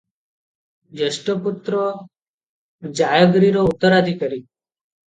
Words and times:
ଜ୍ୟେଷ୍ଠପୁତ୍ର 1.01 1.83
ଜାୟଗିରିର 3.03 3.69
ଉତ୍ତରାଧିକାରୀ। 3.75 4.43